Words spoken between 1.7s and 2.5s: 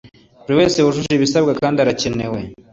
arakenewe